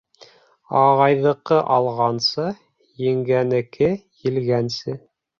[0.77, 2.45] Ағайҙыҡы алғансы,
[3.07, 3.91] еңгәнеке
[4.29, 4.97] елгәнсе.